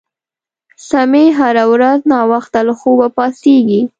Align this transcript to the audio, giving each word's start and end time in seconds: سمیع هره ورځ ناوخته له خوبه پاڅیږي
سمیع 0.89 1.29
هره 1.39 1.63
ورځ 1.73 1.99
ناوخته 2.13 2.59
له 2.67 2.73
خوبه 2.81 3.07
پاڅیږي 3.15 3.81